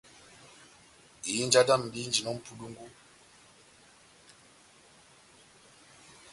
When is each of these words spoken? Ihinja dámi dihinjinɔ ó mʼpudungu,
Ihinja 1.29 1.61
dámi 1.67 1.87
dihinjinɔ 1.93 2.29
ó 2.33 2.35
mʼpudungu, 2.37 2.85